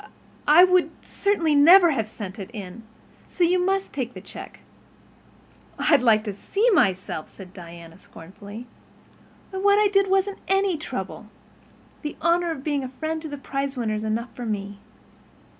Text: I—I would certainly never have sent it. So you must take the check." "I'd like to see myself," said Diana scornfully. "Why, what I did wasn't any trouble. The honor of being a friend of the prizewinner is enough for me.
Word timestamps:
I—I 0.47 0.63
would 0.63 0.89
certainly 1.03 1.53
never 1.53 1.91
have 1.91 2.09
sent 2.09 2.39
it. 2.39 2.49
So 3.27 3.43
you 3.43 3.63
must 3.63 3.93
take 3.93 4.15
the 4.15 4.19
check." 4.19 4.61
"I'd 5.77 6.01
like 6.01 6.23
to 6.23 6.33
see 6.33 6.67
myself," 6.71 7.27
said 7.29 7.53
Diana 7.53 7.99
scornfully. 7.99 8.65
"Why, 9.51 9.59
what 9.59 9.77
I 9.77 9.89
did 9.89 10.09
wasn't 10.09 10.39
any 10.47 10.75
trouble. 10.75 11.27
The 12.01 12.15
honor 12.19 12.49
of 12.49 12.63
being 12.63 12.83
a 12.83 12.89
friend 12.89 13.23
of 13.23 13.29
the 13.29 13.37
prizewinner 13.37 13.93
is 13.93 14.03
enough 14.03 14.35
for 14.35 14.47
me. 14.47 14.79